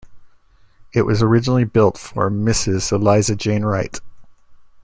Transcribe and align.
It 0.93 1.03
was 1.03 1.21
originally 1.21 1.63
built 1.63 1.95
for 1.95 2.31
Mrs 2.31 2.91
Eliza 2.91 3.35
Jane 3.35 3.63
Wright. 3.63 3.99